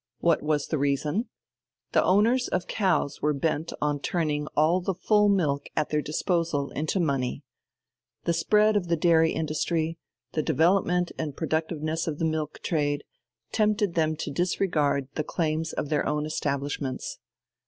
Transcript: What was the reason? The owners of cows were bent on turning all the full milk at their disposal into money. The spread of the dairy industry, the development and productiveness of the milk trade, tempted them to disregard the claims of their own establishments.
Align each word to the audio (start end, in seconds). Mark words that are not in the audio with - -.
What 0.19 0.41
was 0.41 0.65
the 0.65 0.79
reason? 0.79 1.29
The 1.91 2.03
owners 2.03 2.47
of 2.47 2.65
cows 2.65 3.21
were 3.21 3.35
bent 3.35 3.71
on 3.79 3.99
turning 3.99 4.47
all 4.57 4.81
the 4.81 4.95
full 4.95 5.29
milk 5.29 5.67
at 5.77 5.89
their 5.89 6.01
disposal 6.01 6.71
into 6.71 6.99
money. 6.99 7.43
The 8.23 8.33
spread 8.33 8.75
of 8.75 8.87
the 8.87 8.95
dairy 8.97 9.31
industry, 9.33 9.99
the 10.31 10.41
development 10.41 11.11
and 11.19 11.37
productiveness 11.37 12.07
of 12.07 12.17
the 12.17 12.25
milk 12.25 12.61
trade, 12.63 13.03
tempted 13.51 13.93
them 13.93 14.15
to 14.15 14.31
disregard 14.31 15.07
the 15.13 15.23
claims 15.23 15.71
of 15.71 15.89
their 15.89 16.07
own 16.07 16.25
establishments. 16.25 17.19